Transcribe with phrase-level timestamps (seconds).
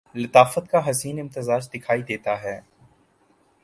[0.15, 2.59] لطافت کا حسین امتزاج دکھائی دیتا ہے